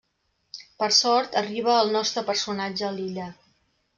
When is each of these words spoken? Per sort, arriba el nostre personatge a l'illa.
Per 0.83 0.87
sort, 0.99 1.35
arriba 1.41 1.77
el 1.83 1.93
nostre 1.97 2.25
personatge 2.31 2.87
a 2.89 2.93
l'illa. 2.99 3.29